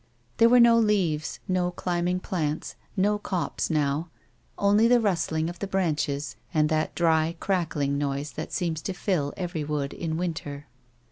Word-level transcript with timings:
There 0.37 0.49
were 0.49 0.59
no 0.59 0.79
leaves, 0.79 1.39
no 1.47 1.69
climbing 1.69 2.21
plants, 2.21 2.75
in 2.97 3.03
the 3.03 3.19
copse 3.19 3.69
now, 3.69 4.09
only 4.57 4.87
the 4.87 4.99
rustling 4.99 5.47
of 5.47 5.59
the 5.59 5.67
branches, 5.67 6.35
and 6.51 6.69
that 6.69 6.95
dry, 6.95 7.35
crack 7.39 7.75
ling 7.75 7.99
noise 7.99 8.31
that 8.31 8.51
seems 8.51 8.81
to 8.81 8.93
fill 8.93 9.31
every 9.37 9.63
wood 9.63 9.93
in 9.93 10.17
winter. 10.17 10.65